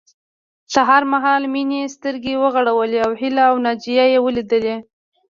[0.73, 4.75] سهار مهال مينې سترګې وغړولې او هيله او ناجيه يې وليدلې